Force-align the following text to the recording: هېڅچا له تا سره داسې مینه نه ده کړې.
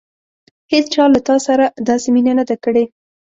هېڅچا 0.71 1.03
له 1.13 1.19
تا 1.27 1.35
سره 1.47 1.65
داسې 1.87 2.07
مینه 2.15 2.33
نه 2.39 2.43
ده 2.49 2.55
کړې. 2.63 2.83